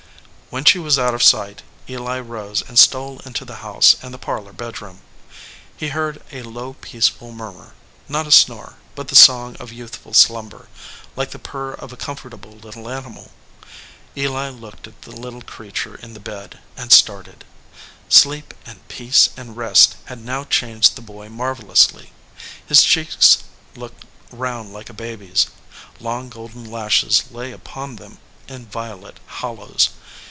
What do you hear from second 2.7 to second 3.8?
stole into the